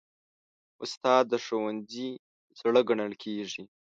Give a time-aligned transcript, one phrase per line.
[0.83, 2.09] استاد د ښوونځي
[2.59, 3.63] زړه ګڼل کېږي.